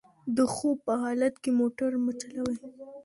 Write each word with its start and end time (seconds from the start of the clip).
د 0.35 0.37
خوب 0.53 0.77
په 0.87 0.93
حالت 1.03 1.35
کې 1.43 1.51
موټر 1.59 1.91
مه 2.03 2.11
چلوئ. 2.21 2.57